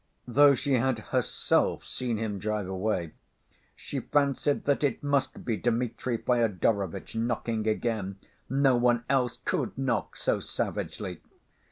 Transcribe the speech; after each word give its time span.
Though 0.27 0.55
she 0.55 0.73
had 0.79 0.97
herself 0.97 1.85
seen 1.85 2.17
him 2.17 2.39
drive 2.39 2.67
away, 2.67 3.11
she 3.75 3.99
fancied 3.99 4.65
that 4.65 4.83
it 4.83 5.03
must 5.03 5.45
be 5.45 5.57
Dmitri 5.57 6.17
Fyodorovitch 6.17 7.15
knocking 7.15 7.67
again, 7.67 8.17
no 8.49 8.75
one 8.75 9.03
else 9.11 9.37
could 9.45 9.77
knock 9.77 10.15
so 10.15 10.39
savagely. 10.39 11.21